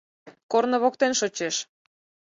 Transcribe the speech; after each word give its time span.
Корно 0.51 0.77
воктен 0.83 1.13
шочеш. 1.19 1.55